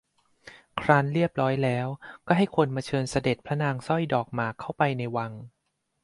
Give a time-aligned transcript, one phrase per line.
[0.81, 1.87] ครั้นเรียบร้อยแล้ว
[2.27, 5.31] ก็ให้คนมาเชิญเสด็จพระนางสร้อยดอกหมากเข้าไปในวัง